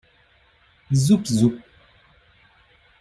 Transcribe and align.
Zupp, 0.93 1.27
zupp! 1.27 1.61